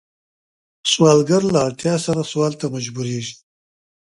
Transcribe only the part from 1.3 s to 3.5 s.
له اړتیا سره سوال ته مجبوریږي